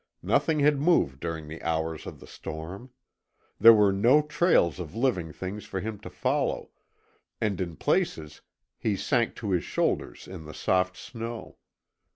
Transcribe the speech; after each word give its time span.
Nothing 0.23 0.61
had 0.61 0.79
moved 0.81 1.19
during 1.19 1.47
the 1.47 1.61
hours 1.61 2.07
of 2.07 2.19
the 2.19 2.25
storm. 2.25 2.89
There 3.59 3.71
were 3.71 3.93
no 3.93 4.23
trails 4.23 4.79
of 4.79 4.95
living 4.95 5.31
things 5.31 5.63
for 5.65 5.79
him 5.79 5.99
to 5.99 6.09
follow, 6.09 6.71
and 7.39 7.61
in 7.61 7.75
places 7.75 8.41
he 8.79 8.95
sank 8.95 9.35
to 9.35 9.51
his 9.51 9.63
shoulders 9.63 10.27
in 10.27 10.45
the 10.45 10.55
soft 10.55 10.97
snow. 10.97 11.57